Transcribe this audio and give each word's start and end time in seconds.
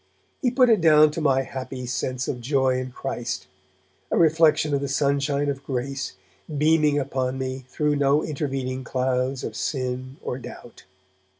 He 0.41 0.49
put 0.49 0.71
it 0.71 0.81
down 0.81 1.11
to 1.11 1.21
my 1.21 1.43
happy 1.43 1.85
sense 1.85 2.27
of 2.27 2.41
joy 2.41 2.79
in 2.79 2.89
Christ, 2.89 3.45
a 4.09 4.17
reflection 4.17 4.73
of 4.73 4.81
the 4.81 4.87
sunshine 4.87 5.47
of 5.47 5.63
grace 5.63 6.13
beaming 6.57 6.97
upon 6.97 7.37
me 7.37 7.65
through 7.69 7.97
no 7.97 8.23
intervening 8.23 8.83
clouds 8.83 9.43
of 9.43 9.55
sin 9.55 10.17
or 10.23 10.39
doubt. 10.39 10.85